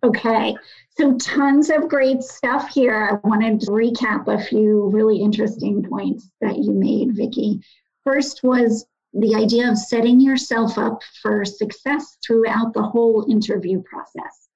[0.04, 0.56] Okay,
[0.98, 3.10] so tons of great stuff here.
[3.12, 7.62] I wanted to recap a few really interesting points that you made, Vickie.
[8.06, 14.49] First was the idea of setting yourself up for success throughout the whole interview process.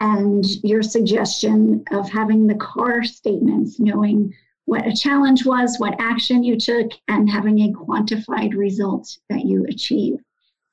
[0.00, 4.34] And your suggestion of having the car statements, knowing
[4.66, 9.64] what a challenge was, what action you took, and having a quantified result that you
[9.64, 10.18] achieve.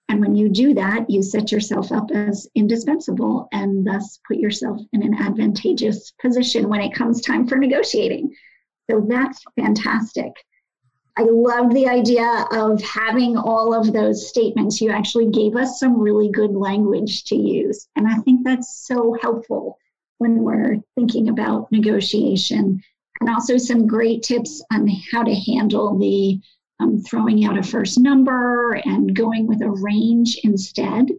[0.10, 4.80] And when you do that, you set yourself up as indispensable and thus put yourself
[4.92, 8.36] in an advantageous position when it comes time for negotiating.
[8.90, 10.34] So that's fantastic.
[11.16, 14.82] I love the idea of having all of those statements.
[14.82, 17.88] You actually gave us some really good language to use.
[17.96, 19.78] And I think that's so helpful
[20.18, 22.82] when we're thinking about negotiation.
[23.20, 26.40] And also some great tips on how to handle the
[26.80, 31.10] um, throwing out a first number and going with a range instead.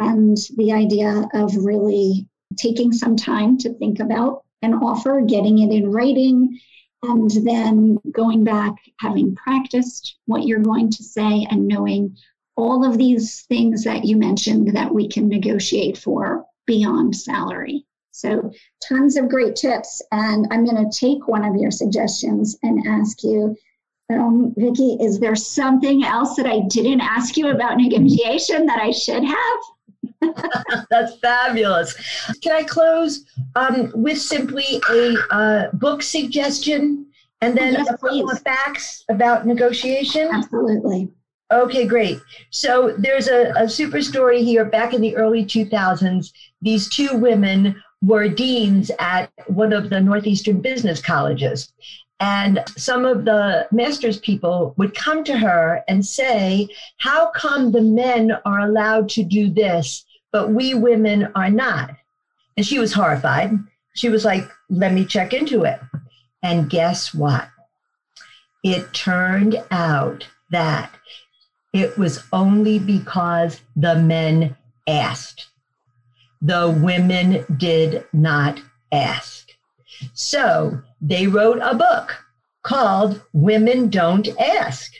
[0.00, 2.26] And the idea of really
[2.56, 6.58] taking some time to think about an offer, getting it in writing,
[7.02, 12.16] and then going back, having practiced what you're going to say, and knowing
[12.56, 17.84] all of these things that you mentioned that we can negotiate for beyond salary.
[18.12, 18.50] So,
[18.82, 20.00] tons of great tips.
[20.10, 23.54] And I'm going to take one of your suggestions and ask you,
[24.10, 28.90] um, Vickie, is there something else that I didn't ask you about negotiation that I
[28.90, 29.58] should have?
[30.90, 31.94] That's fabulous.
[32.42, 37.06] Can I close um, with simply a uh, book suggestion
[37.40, 40.28] and then yes, a couple of facts about negotiation?
[40.32, 41.10] Absolutely.
[41.52, 42.18] Okay, great.
[42.50, 46.32] So there's a, a super story here back in the early 2000s.
[46.60, 51.72] These two women were deans at one of the Northeastern business colleges.
[52.18, 57.82] And some of the master's people would come to her and say, How come the
[57.82, 60.05] men are allowed to do this,
[60.36, 61.96] but we women are not?
[62.58, 63.52] And she was horrified.
[63.94, 65.80] She was like, Let me check into it.
[66.42, 67.48] And guess what?
[68.62, 70.92] It turned out that
[71.72, 74.54] it was only because the men
[74.86, 75.46] asked.
[76.42, 78.60] The women did not
[78.92, 79.48] ask.
[80.12, 82.14] So they wrote a book
[82.62, 84.92] called Women Don't Ask.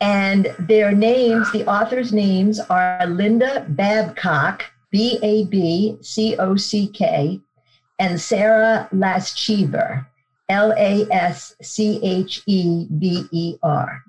[0.00, 6.88] And their names, the author's names are Linda Babcock, B A B C O C
[6.88, 7.40] K,
[7.98, 10.06] and Sarah Laschever,
[10.48, 14.02] L A S C H E V E R.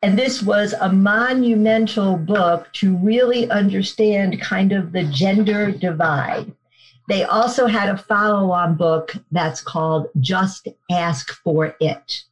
[0.00, 6.52] And this was a monumental book to really understand kind of the gender divide.
[7.08, 12.24] They also had a follow on book that's called Just Ask for It.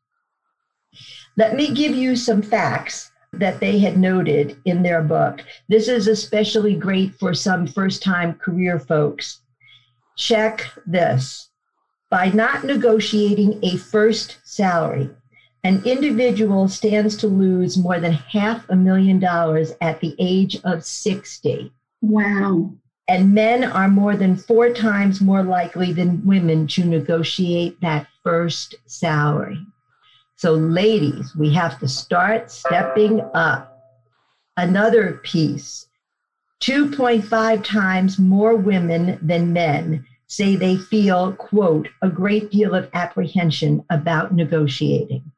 [1.40, 5.42] Let me give you some facts that they had noted in their book.
[5.70, 9.40] This is especially great for some first time career folks.
[10.18, 11.48] Check this.
[12.10, 15.08] By not negotiating a first salary,
[15.64, 20.84] an individual stands to lose more than half a million dollars at the age of
[20.84, 21.72] 60.
[22.02, 22.70] Wow.
[23.08, 28.74] And men are more than four times more likely than women to negotiate that first
[28.84, 29.56] salary.
[30.40, 33.78] So, ladies, we have to start stepping up.
[34.56, 35.84] Another piece
[36.62, 43.84] 2.5 times more women than men say they feel, quote, a great deal of apprehension
[43.90, 45.29] about negotiating.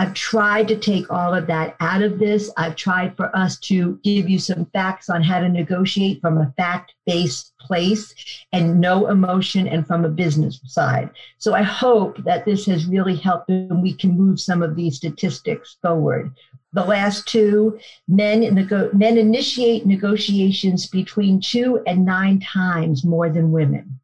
[0.00, 2.50] I've tried to take all of that out of this.
[2.56, 6.50] I've tried for us to give you some facts on how to negotiate from a
[6.56, 8.14] fact based place
[8.50, 11.10] and no emotion and from a business side.
[11.36, 14.96] So I hope that this has really helped and we can move some of these
[14.96, 16.32] statistics forward.
[16.72, 17.78] The last two
[18.08, 24.00] men, nego- men initiate negotiations between two and nine times more than women.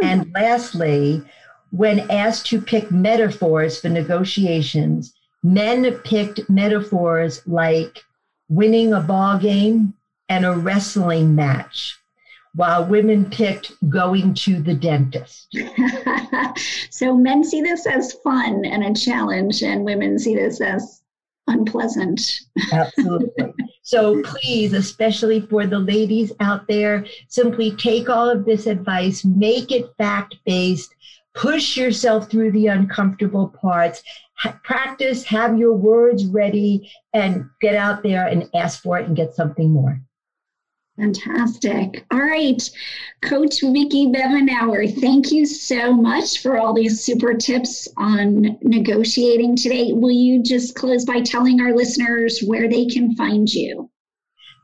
[0.00, 0.06] Hmm.
[0.06, 1.24] And lastly,
[1.70, 7.98] when asked to pick metaphors for negotiations, men picked metaphors like
[8.48, 9.94] winning a ball game
[10.28, 11.96] and a wrestling match,
[12.54, 15.56] while women picked going to the dentist.
[16.90, 21.02] so men see this as fun and a challenge, and women see this as
[21.46, 22.40] unpleasant.
[22.72, 23.54] Absolutely.
[23.82, 29.72] So please, especially for the ladies out there, simply take all of this advice, make
[29.72, 30.94] it fact based,
[31.40, 34.02] push yourself through the uncomfortable parts
[34.34, 39.16] ha- practice have your words ready and get out there and ask for it and
[39.16, 39.98] get something more
[40.98, 42.04] Fantastic.
[42.10, 42.62] All right,
[43.22, 49.94] Coach Vickie Bevenauer, thank you so much for all these super tips on negotiating today.
[49.94, 53.88] Will you just close by telling our listeners where they can find you?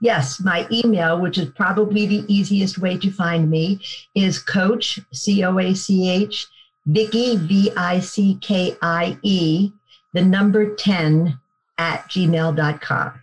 [0.02, 3.80] Yes, my email, which is probably the easiest way to find me,
[4.14, 6.46] is coach, C O A C H,
[6.88, 9.70] Vickie, V I C K I E,
[10.14, 11.38] the number 10
[11.78, 13.20] at gmail.com.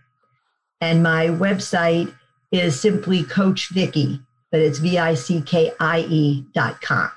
[0.80, 2.14] And my website
[2.52, 7.10] is simply Coach Vickie, but it's V I C K I E dot com.